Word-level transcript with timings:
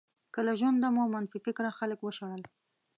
که 0.33 0.39
له 0.47 0.53
ژونده 0.59 0.87
مو 0.95 1.03
منفي 1.13 1.39
فکره 1.45 1.69
خلک 1.79 1.99
وشړل. 2.01 2.41